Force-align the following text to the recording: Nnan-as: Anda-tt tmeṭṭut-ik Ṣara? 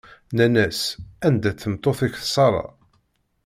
Nnan-as: 0.31 0.81
Anda-tt 1.27 1.61
tmeṭṭut-ik 1.65 2.15
Ṣara? 2.33 2.65